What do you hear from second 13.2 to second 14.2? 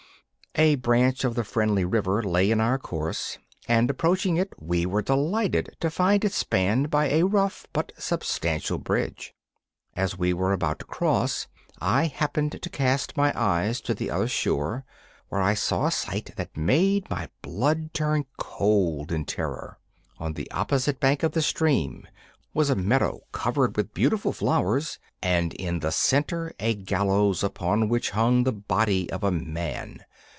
eyes to the